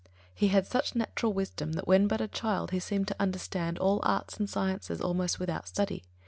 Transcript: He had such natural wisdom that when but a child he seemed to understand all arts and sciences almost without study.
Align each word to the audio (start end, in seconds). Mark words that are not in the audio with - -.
He 0.33 0.47
had 0.47 0.65
such 0.65 0.95
natural 0.95 1.31
wisdom 1.31 1.73
that 1.73 1.87
when 1.87 2.07
but 2.07 2.21
a 2.21 2.27
child 2.27 2.71
he 2.71 2.79
seemed 2.79 3.07
to 3.09 3.21
understand 3.21 3.77
all 3.77 3.99
arts 4.01 4.39
and 4.39 4.49
sciences 4.49 4.99
almost 4.99 5.39
without 5.39 5.67
study. 5.67 6.01